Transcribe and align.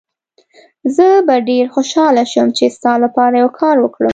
زه 0.95 1.07
به 1.27 1.35
ډېر 1.49 1.65
خوشحاله 1.75 2.23
شم 2.31 2.47
چي 2.57 2.65
ستا 2.75 2.93
لپاره 3.03 3.35
یو 3.43 3.49
کار 3.61 3.75
وکړم. 3.79 4.09